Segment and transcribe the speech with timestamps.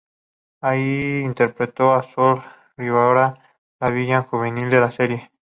[0.61, 2.43] Allí interpretó a Sol
[2.75, 3.37] Rivarola,
[3.79, 5.29] la villana juvenil de la serie.